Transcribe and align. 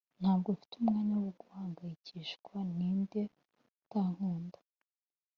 ntabwo 0.21 0.47
mfite 0.55 0.73
umwanya 0.77 1.15
wo 1.23 1.31
guhangayikishwa 1.39 2.57
ninde 2.75 3.21
utankunda. 3.81 4.59